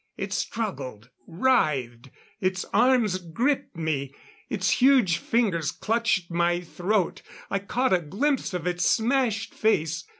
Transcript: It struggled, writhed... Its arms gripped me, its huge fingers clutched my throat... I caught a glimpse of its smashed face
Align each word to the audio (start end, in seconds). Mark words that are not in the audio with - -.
It 0.17 0.33
struggled, 0.33 1.11
writhed... 1.27 2.09
Its 2.39 2.65
arms 2.73 3.19
gripped 3.19 3.75
me, 3.75 4.15
its 4.49 4.81
huge 4.81 5.17
fingers 5.19 5.69
clutched 5.71 6.31
my 6.31 6.59
throat... 6.59 7.21
I 7.51 7.59
caught 7.59 7.93
a 7.93 7.99
glimpse 7.99 8.55
of 8.55 8.65
its 8.65 8.83
smashed 8.83 9.53
face 9.53 10.05